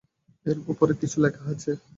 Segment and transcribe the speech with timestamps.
[0.45, 1.71] এর উপরে কিছু লেখা আছে।